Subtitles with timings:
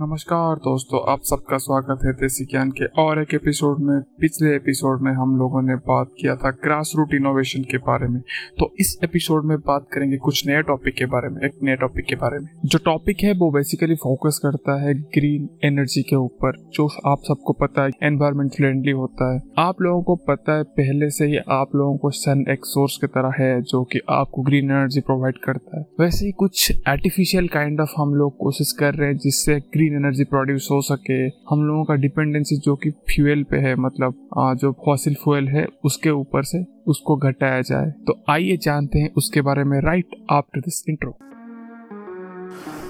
[0.00, 5.02] नमस्कार दोस्तों, आप सबका स्वागत है देसी ज्ञान के और एक एपिसोड में। पिछले एपिसोड
[5.02, 8.20] में हम लोगों ने बात किया था ग्रास रूट इनोवेशन के बारे में।
[8.58, 12.04] तो इस एपिसोड में बात करेंगे कुछ नए टॉपिक के बारे में, एक नए टॉपिक
[12.04, 16.70] के बारे में। जो टॉपिक है, वो बेसिकली फोकस करता है ग्रीन एनर्जी के ऊपर,
[16.72, 21.10] जो आप सबको पता है एनवायरमेंट फ्रेंडली होता है। आप लोगों को पता है, पहले
[21.10, 24.64] से ही आप लोगों को सन एक सोर्स की तरह है, जो की आपको ग्रीन
[24.64, 29.08] एनर्जी प्रोवाइड करता है। वैसे ही कुछ आर्टिफिशियल काइंड ऑफ़ हम लोग कोशिश कर रहे
[29.08, 31.16] हैं, जिससे ग्रीन ग्रीन एनर्जी प्रोड्यूस हो सके,
[31.50, 34.14] हम लोगों का डिपेंडेंसी जो कि फ्यूल पे है मतलब
[34.60, 39.40] जो फॉसिल फ्यूल है, उसके ऊपर से उसको घटाया जाए। तो आइए जानते हैं उसके
[39.40, 41.16] बारे में राइट आफ्टर दिस इंट्रो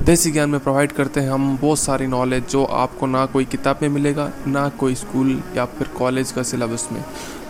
[0.04, 3.78] देसी ज्ञान में प्रोवाइड करते हैं हम बहुत सारी नॉलेज जो आपको ना कोई किताब
[3.82, 7.02] में मिलेगा, ना कोई स्कूल या फिर कॉलेज का सिलेबस में,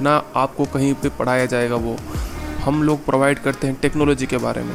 [0.02, 1.96] ना आपको कहीं पे पढ़ाया जाएगा वो।
[2.64, 4.74] हम लोग प्रोवाइड करते हैं टेक्नोलॉजी के बारे में।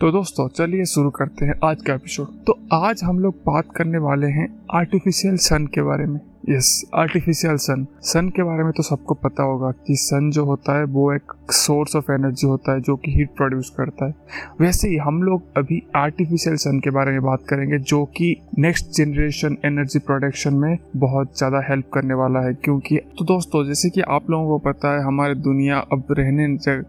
[0.00, 3.98] तो दोस्तों, चलिए शुरू करते हैं आज का एपिसोड तो आज हम लोग बात करने
[3.98, 8.82] वाले हैं आर्टिफिशियल सन के बारे में। यस आर्टिफिशियल सन सन के बारे में तो
[8.82, 12.80] सबको पता होगा कि सन जो होता है, वो एक सोर्स ऑफ़ एनर्जी होता है
[12.80, 14.14] जो कि हीट प्रोड्यूस करता है।
[14.60, 18.90] वैसे ही हम लोग अभी आर्टिफिशियल सन के बारे में बात करेंगे जो कि नेक्स्ट
[18.96, 24.00] जनरेशन एनर्जी प्रोडक्शन में बहुत ज़्यादा हेल्प करने वाला है। क्योंकि तो दोस्तों, जैसे कि
[24.00, 26.46] आप लोगों को पता है, हमारी दुनिया अब रहने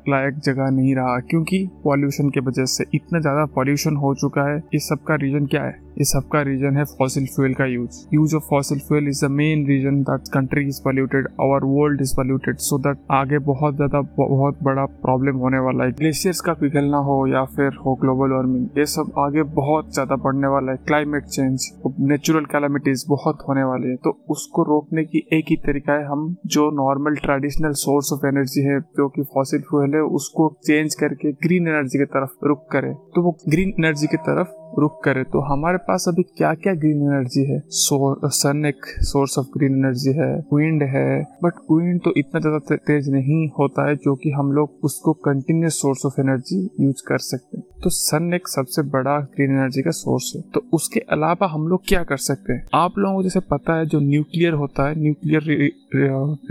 [0.09, 4.61] लायक जगह नहीं रहा, क्योंकि पॉल्यूशन की वजह से इतना ज़्यादा पॉल्यूशन हो चुका है।
[4.73, 5.86] इस सब का रीजन क्या है?
[6.01, 9.29] इस सब का रीजन है फॉसिल फ्यूल का use use of fossil fuel is the
[9.31, 14.01] main reason that country is polluted our world is polluted so that आगे बहुत ज़्यादा,
[14.17, 15.91] बहुत बड़ा प्रॉब्लम होने वाला है.
[15.93, 20.47] ग्लेशियर्स का पिघलना हो या फिर हो ग्लोबल वार्मिंग ये सब आगे बहुत ज़्यादा बढ़ने
[20.47, 20.77] वाला है.
[20.87, 21.69] क्लाइमेट चेंज
[22.09, 23.95] नेचुरल कैलामिटीज बहुत होने वाली है.
[23.95, 28.61] तो उसको रोकने की एक ही तरीका है, हम जो normal traditional source of energy
[28.61, 32.93] है, जो कि फॉसिल फ्यूल है, उसको चेंज करके ग्रीन एनर्जी की तरफ़ रुक करें.
[33.15, 35.23] तो वो ग्रीन एनर्जी की तरफ़ रुक करे.
[35.23, 37.61] तो हमारे पास अभी क्या क्या ग्रीन एनर्जी है?
[37.69, 43.09] सन एक सोर्स ऑफ़ ग्रीन एनर्जी है विंड है बट विंड तो इतना ज़्यादा तेज
[43.09, 47.56] नहीं होता है जो कि हम लोग उसको continuous source of energy use कर सकते
[47.83, 51.81] तो सन एक सबसे बड़ा ग्रीन एनर्जी का सोर्स है। तो उसके अलावा हम लोग
[51.87, 52.65] क्या कर सकते हैं?
[52.75, 55.43] आप लोगों को जैसे पता है, जो न्यूक्लियर होता है न्यूक्लियर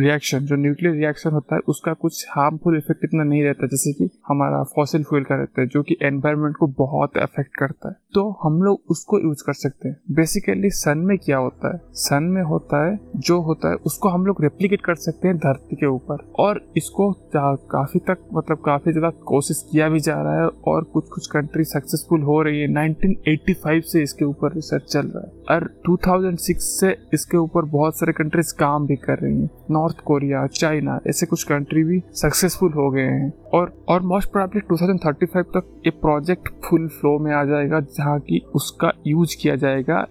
[0.01, 4.09] रिएक्शन जो न्यूक्लियर रिएक्शन होता है, उसका कुछ हार्मफुल इफ़ेक्ट इतना नहीं रहता, जैसे कि
[4.29, 8.29] हमारा फॉसिल फ्यूल का रहता है, जो कि एनवायरमेंट को बहुत अफेक्ट करता है। तो
[8.43, 11.81] हम लोग उसको यूज़ कर सकते हैं। बेसिकली सन में क्या होता है?
[11.95, 15.77] सन में होता है, जो होता है, उसको हम लोग रेप्लीकेट कर सकते हैं धरती
[15.77, 20.49] के ऊपर। और इसको काफ़ी तक मतलब काफ़ी ज़्यादा कोशिश किया भी जा रहा है
[20.67, 25.27] और कुछ कुछ कंट्री सक्सेसफुल हो रही है। 1985 से इसके ऊपर रिसर्च चल रहा
[25.27, 30.01] है। और 2006 से इसके ऊपर बहुत सारे कंट्रीज़ काम भी कर रही हैं। नॉर्थ
[30.01, 35.45] कोरिया चाइना ऐसे कुछ कंट्री भी सक्सेसफुल हो गए हैं। और और मोस्ट प्रोबेबली 2035
[35.47, 40.07] तक ये प्रोजेक्ट फुल फ्लो में आ जाएगा, जहाँ की उसका यूज़ किया जाएगा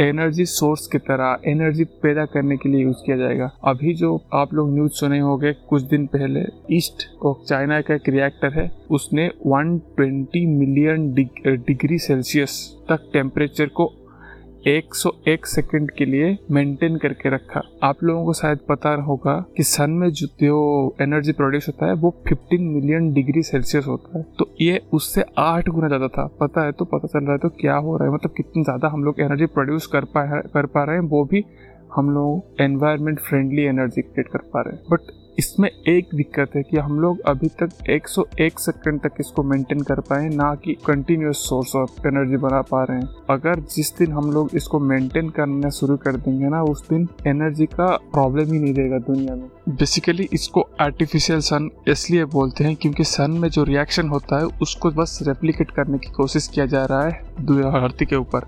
[0.00, 4.54] एनर्जी सोर्स की तरह एनर्जी पैदा करने के लिए यूज़ किया जाएगा। अभी जो आप
[4.54, 9.30] लोग न्यूज़ सुने होंगे, कुछ दिन पहले ईस्ट और चाइना का एक रिएक्टर है, उसने
[9.46, 13.92] 120 मिलियन डिग्री सेल्सियस तक टेम्परेचर को
[14.66, 19.90] 101 सेकंड के लिए मेंटेन करके रखा। आप लोगों को शायद पता होगा कि सन
[19.92, 20.58] में जो
[21.02, 25.68] एनर्जी प्रोड्यूस होता है, वो 15 मिलियन डिग्री सेल्सियस होता है। तो ये उससे आठ
[25.68, 28.14] गुना ज़्यादा था। पता है तो पता चल रहा है तो क्या हो रहा है?
[28.14, 31.44] मतलब कितनी ज़्यादा हम लोग एनर्जी प्रोड्यूस कर पा कर पा रहे हैं, वो भी
[31.96, 36.62] हम लोग एनवायरमेंट फ्रेंडली एनर्जी क्रिएट कर पा रहे हैं। बट इसमें एक दिक्कत है
[36.62, 41.48] कि हम लोग अभी तक 101 सेकंड तक इसको मेंटेन कर पाए, ना कि कंटिन्यूस
[41.48, 45.70] सोर्स ऑफ़ एनर्जी बना पा रहे हैं। अगर जिस दिन हम लोग इसको मेंटेन करना
[45.70, 50.28] शुरू कर देंगे ना, उस दिन एनर्जी का प्रॉब्लम ही नहीं रहेगा दुनिया में। बेसिकली
[50.32, 55.18] इसको आर्टिफिशियल सन इसलिए बोलते हैं क्योंकि सन में जो रिएक्शन होता है, उसको बस
[55.22, 58.46] रेप्लीकेट करने की कोशिश किया जा रहा है धरती के ऊपर।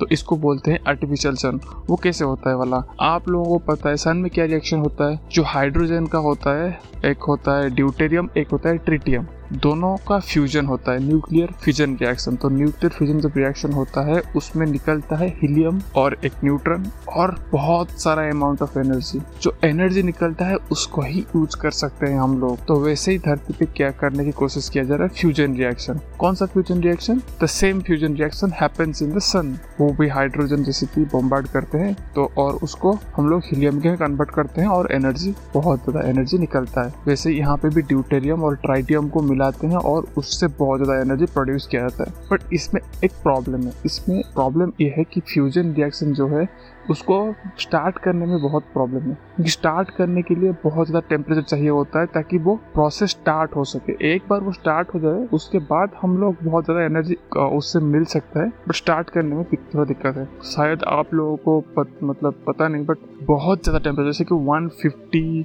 [0.00, 2.82] तो इसको बोलते हैं आर्टिफिशियल सन वो कैसे होता है वाला?
[3.00, 5.20] आप लोगों को पता है सन में क्या रिएक्शन होता है?
[5.32, 10.18] जो हाइड्रोजन का होता है, एक होता है ड्यूटेरियम एक होता है ट्रिटियम दोनों का
[10.20, 15.16] फ्यूजन होता है न्यूक्लियर फ्यूजन रिएक्शन तो न्यूक्लियर फ्यूजन जब रिएक्शन होता है, उसमें निकलता
[15.16, 20.56] है हीलियम और एक न्यूट्रन और बहुत सारा अमाउंट ऑफ़ एनर्जी जो एनर्जी निकलता है,
[20.72, 22.64] उसको ही यूज़ कर सकते हैं हम लोग.
[22.66, 25.14] तो वैसे ही धरती पे क्या करने की कोशिश किया जा रहा है?
[25.20, 29.88] फ्यूजन रिएक्शन कौन सा fusion reaction the same fusion reaction happens in the sun वो
[29.92, 34.30] भी हाइड्रोजन जैसे कि बॉम्बार्ड करते हैं तो और उसको हम लोग हीलियम के कन्वर्ट
[34.30, 38.56] करते हैं और एनर्जी बहुत ज़्यादा एनर्जी निकलता है। वैसे यहाँ पे भी ड्यूटेरियम और
[38.56, 42.80] ट्राइटियम को मिलाते हैं और उससे बहुत ज़्यादा एनर्जी प्रोड्यूस किया जाता है। बट इसमें
[43.04, 46.48] एक प्रॉब्लम है। इसमें प्रॉब्लम यह है कि फ्यूजन रिएक्शन जो है
[46.90, 47.16] उसको
[47.60, 51.68] स्टार्ट करने में बहुत प्रॉब्लम है। क्योंकि स्टार्ट करने के लिए बहुत ज़्यादा टेम्परेचर चाहिए
[51.70, 55.58] होता है ताकि वो प्रोसेस स्टार्ट हो सके। एक बार वो स्टार्ट हो जाए उसके
[55.66, 59.84] बाद हम लोग बहुत ज़्यादा एनर्जी उससे मिल सकता है। बट स्टार्ट करने में थोड़ा
[59.84, 64.24] दिक्कत है। शायद आप लोगों को पत, मतलब पता नहीं बट बहुत ज़्यादा टेम्परेचर जैसे
[64.24, 65.42] कि 150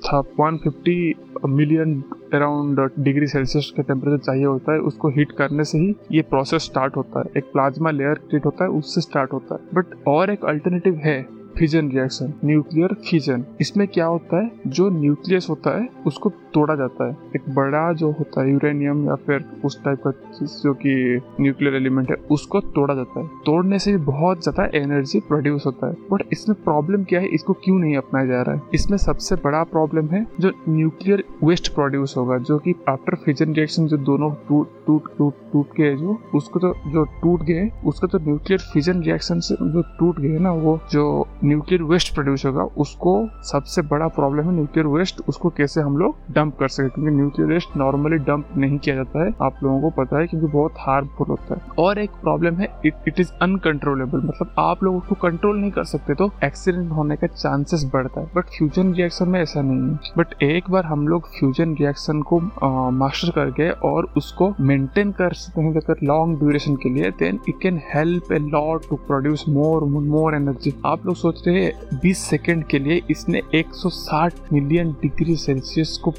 [0.00, 2.02] था 150 मिलियन
[2.34, 6.62] अराउंड डिग्री सेल्सियस का टेम्परेचर चाहिए होता है। उसको हीट करने से ही ये प्रोसेस
[6.64, 10.29] स्टार्ट होता है। एक प्लाज्मा लेयर क्रिएट होता है उससे स्टार्ट होता है। बट और
[10.30, 14.50] एक अल्टरनेटिव है। फिजन रिएक्शन न्यूक्लियर फिजन इसमें क्या होता है?
[14.66, 19.14] जो न्यूक्लियस होता है, उसको तोड़ा जाता है। एक बड़ा जो होता है यूरेनियम या
[19.14, 23.78] फिर उस टाइप का चीज़ जो कि न्यूक्लियर एलिमेंट है, उसको तोड़ा जाता है। तोड़ने
[23.78, 27.28] से भी बहुत ज़्यादा एनर्जी प्रोड्यूस होता है। बट इसमें प्रॉब्लम क्या है?
[27.28, 28.62] इसको क्यों नहीं अपनाया जा रहा है?
[28.74, 33.86] इसमें सबसे बड़ा प्रॉब्लम है, जो न्यूक्लियर वेस्ट प्रोड्यूस होगा, जो कि आफ्टर फिजन रिएक्शन
[33.86, 38.18] जो दोनों टूट टूट टूट टूट गए जो, उसको तो जो टूट गए, उसका तो
[38.18, 43.12] न्यूक्लियर फिजन रिएक्शन से जो टूट गए ना, वो जो न्यूक्लियर वेस्ट प्रोड्यूस होगा, उसको
[43.44, 47.48] सबसे बड़ा प्रॉब्लम है न्यूक्लियर वेस्ट, उसको कैसे हम लोग डंप कर सके क्योंकि न्यूक्लियर
[47.50, 51.26] वेस्ट नॉर्मली डंप नहीं किया जाता है, आप लोगों को पता है, क्योंकि बहुत हार्मफुल
[51.28, 55.70] होता है। और एक प्रॉब्लम है इट इज़ अनकंट्रोलेबल मतलब आप लोग उसको कंट्रोल नहीं
[55.70, 59.90] कर सकते तो एक्सीडेंट होने का चांसेस बढ़ता है। बट फ्यूजन रिएक्शन में ऐसा नहीं
[59.90, 62.40] है। बट एक बार हम लोग फ्यूजन रिएक्शन को
[62.92, 67.38] मास्टर कर गए और उसको मेंटेन कर सकते हैं अगर लॉन्ग ड्यूरेशन के लिए then
[67.48, 72.00] it can help a lot to produce more more energy आप लोग सोच रहे हैं
[72.00, 76.12] 20 सेकेंड के लिए इसने 160 मिलियन डिग्री सेल्सियस को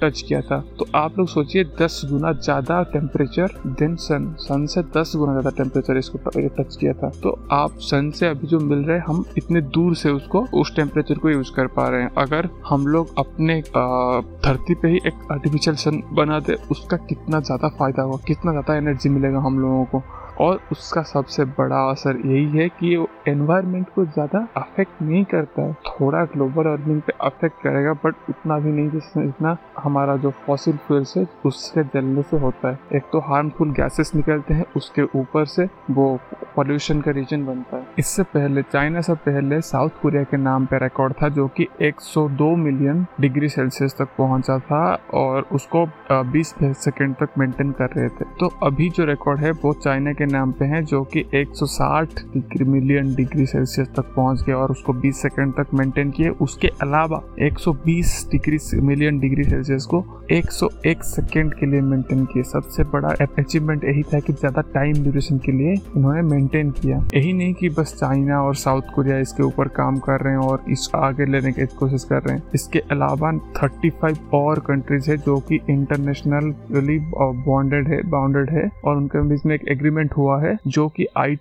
[0.00, 4.82] टच किया था। तो आप लोग सोचिए 10 गुना ज़्यादा टेम्परेचर देन सन सन से
[4.96, 8.84] 10 गुना ज़्यादा टेम्परेचर इसको टच किया था। तो आप सन से अभी जो मिल
[8.84, 12.48] रहे हम इतने दूर से उसको, उस टेम्परेचर को यूज़ कर पा रहे हैं। अगर
[12.66, 18.02] हम लोग अपने धरती पे ही एक आर्टिफिशियल सन बना दे, उसका कितना ज़्यादा फ़ायदा
[18.02, 20.02] होगा, कितना ज़्यादा एनर्जी मिलेगा हम लोगों को।
[20.40, 25.62] और उसका सबसे बड़ा असर यही है कि वो एनवायरनमेंट को ज़्यादा अफेक्ट नहीं करता
[25.62, 30.30] है। थोड़ा ग्लोबल वार्मिंग पे अफेक्ट करेगा बट उतना भी नहीं जिसमें इतना हमारा जो
[30.46, 35.02] फॉसिल फ्यूल्स है, उससे जलने से होता है। एक तो हार्मफुल गैसेस निकलते हैं उसके
[35.18, 36.18] ऊपर से, वो
[36.56, 40.78] पॉल्यूशन का रीजन बनता है। इससे पहले चाइना से पहले साउथ कोरिया के नाम पे
[40.78, 44.82] रिकॉर्ड था जो कि 102 मिलियन डिग्री सेल्सियस तक पहुँचा था
[45.14, 45.84] और उसको
[46.32, 50.26] 20 सेकेंड तक मेंटेन कर रहे थे। तो अभी जो रिकॉर्ड है, वो चाइना के
[50.26, 54.92] नाम पे है जो कि 160 डिग्री मिलियन डिग्री सेल्सियस तक पहुँच गया और उसको
[55.00, 61.54] 20 सेकेंड तक मेंटेन किए। उसके अलावा 120 डिग्री मिलियन डिग्री सेल्सियस को 101 सेकेंड
[61.54, 63.08] के लिए मेंटेन किए। सबसे बड़ा
[63.38, 67.68] अचीवमेंट यही था कि ज़्यादा टाइम ड्यूरेशन के लिए इन्होंने मेंटेन किया। यही नहीं कि
[67.68, 71.52] बस चाइना और साउथ कोरिया इसके ऊपर काम कर रहे हैं और इस आगे लेने
[71.52, 76.98] की कोशिश कर रहे हैं। इसके अलावा 35 और कंट्रीज़ है जो कि इंटरनेशनली
[77.46, 81.36] बॉन्डेड है बाउंडेड है और उनके बीच में एक एग्रीमेंट हुआ है जो कि आई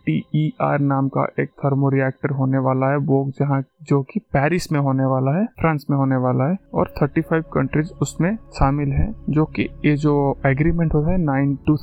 [0.81, 5.05] नाम का एक थर्मो रिएक्टर होने वाला है। वो जहाँ जो कि पेरिस में होने
[5.05, 9.69] वाला है फ्रांस में होने वाला है और 35 कंट्रीज़ उसमें शामिल है जो कि
[9.85, 10.13] ये जो
[10.45, 11.75] एग्रीमेंट होता है नाइन टू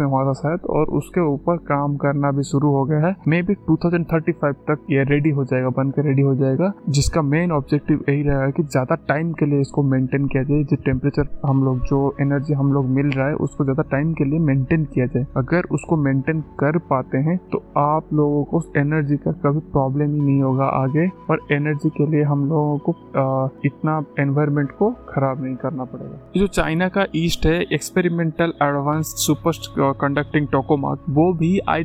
[0.00, 3.40] में हुआ था शायद और उसके ऊपर काम करना भी शुरू हो गया है। मे
[3.42, 8.04] बी 2035 तक ये रेडी हो जाएगा बन के रेडी हो जाएगा। जिसका मेन ऑब्जेक्टिव
[8.08, 11.80] यही रहेगा कि ज़्यादा टाइम के लिए इसको मेंटेन किया जाए। जो टेम्परेचर हम लोग
[11.86, 15.26] जो एनर्जी हम लोग मिल रहा है उसको ज़्यादा टाइम के लिए मेंटेन किया जाए।
[15.36, 20.20] अगर उसको मेंटेन कर पाते हैं तो आप लोगों को एनर्जी का कभी प्रॉब्लम ही
[20.20, 25.42] नहीं होगा आगे। और एनर्जी के लिए हम लोगों को आ, इतना एनवायरमेंट को खराब
[25.42, 31.58] नहीं करना पड़ेगा। जो चाइना का ईस्ट है experimental advance super conducting tokamak वो भी
[31.68, 31.84] आई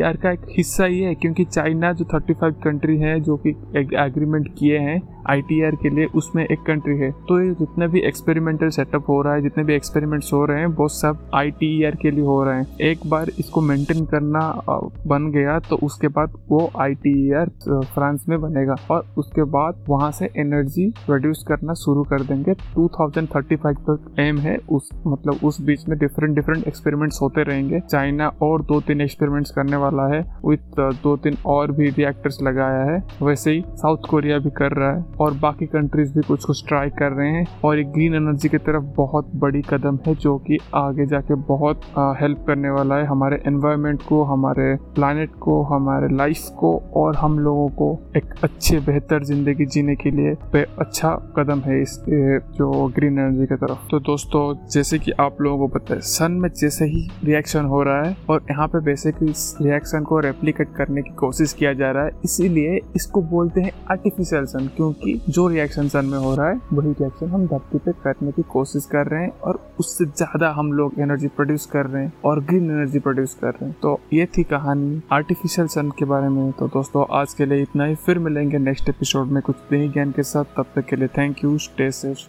[0.00, 4.78] का एक हिस्सा ही है, क्योंकि चाइना जो 35 कंट्री हैं, जो कि एग्रीमेंट किए
[4.78, 9.22] हैं ITR के लिए उसमें एक कंट्री है। तो ये जितने भी एक्सपेरिमेंटल सेटअप हो
[9.22, 12.56] रहा है, जितने भी एक्सपेरिमेंट्स हो रहे हैं, वो सब ITR के लिए हो रहे
[12.56, 14.62] हैं। एक बार इसको मेंटेन करना
[15.06, 17.50] बन गया तो उसके बाद वो ITR
[17.84, 23.76] फ्रांस में बनेगा। और उसके बाद वहाँ से एनर्जी प्रोड्यूस करना शुरू कर देंगे। 2035
[23.90, 28.62] तक एम है। उस मतलब उस बीच में डिफरेंट डिफरेंट एक्सपेरिमेंट्स होते रहेंगे। चाइना और
[28.62, 33.50] दो तीन एक्सपेरिमेंट्स करने वाला है। विथ दो तीन और भी रिएक्टर्स लगाया है। वैसे
[33.50, 37.12] ही साउथ कोरिया भी कर रहा है। और बाकी कंट्रीज़ भी कुछ कुछ ट्राई कर
[37.12, 41.06] रहे हैं। और एक ग्रीन एनर्जी की तरफ़ बहुत बड़ी कदम है, जो कि आगे
[41.06, 41.80] जाके बहुत
[42.20, 47.38] हेल्प करने वाला है हमारे एनवायरनमेंट को, हमारे प्लानट को, हमारे लाइफ को, और हम
[47.38, 53.18] लोगों को एक अच्छे, बेहतर ज़िंदगी जीने के लिए अच्छा कदम है इस जो ग्रीन
[53.18, 54.42] एनर्जी की तरफ़। तो दोस्तों,
[54.72, 58.16] जैसे कि आप लोगों को पता है सन में जैसे ही रिएक्शन हो रहा है
[58.30, 62.10] और यहाँ पे बेसिकली इस रिएक्शन को रेप्लीकेट करने की कोशिश किया जा रहा है,
[62.24, 66.90] इसीलिए इसको बोलते हैं आर्टिफिशियल सन क्योंकि जो रिएक्शन सन में हो रहा है, वही
[66.90, 71.00] रिएक्शन हम धरती पे करने की कोशिश कर रहे हैं और उससे ज़्यादा हम लोग
[71.00, 74.42] एनर्जी प्रोड्यूस कर रहे हैं और ग्रीन एनर्जी प्रोड्यूस कर रहे हैं। तो ये थी
[74.44, 78.58] कहानी आर्टिफिशियल सन के बारे में। तो दोस्तों, आज के लिए इतना ही। फिर मिलेंगे
[78.58, 81.90] नेक्स्ट एपिसोड में कुछ नई ज्ञान के साथ। तब तक के लिए थैंक यू स्टे
[81.90, 82.18] सेफ़